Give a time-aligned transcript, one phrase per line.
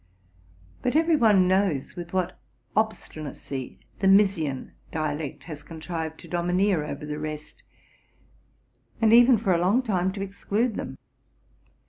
[0.81, 2.35] But every one knows with what
[2.75, 7.61] obstinacy the Misnian dialect has contrived to domineer over the rest,
[8.99, 10.97] and even, for a long time, to exclude them.